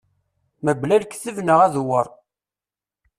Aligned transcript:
Mebla 0.63 0.95
lekteb 1.01 1.37
neɣ 1.41 1.59
adewwer. 1.65 2.07